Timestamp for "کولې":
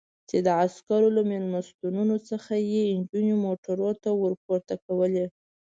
4.85-5.25